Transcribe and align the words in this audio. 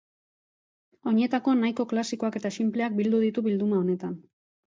Oinetako 1.11 1.53
nahiko 1.59 1.85
klasikoak 1.91 2.39
eta 2.41 2.51
sinpleak 2.61 2.97
bildu 3.01 3.23
ditu 3.27 3.47
bilduma 3.49 3.83
honetan. 3.85 4.17